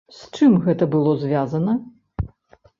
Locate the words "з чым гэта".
0.19-0.87